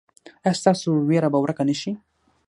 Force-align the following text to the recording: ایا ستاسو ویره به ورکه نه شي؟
ایا 0.43 0.57
ستاسو 0.61 0.89
ویره 1.07 1.29
به 1.33 1.39
ورکه 1.41 1.63
نه 1.69 1.75
شي؟ 1.81 1.91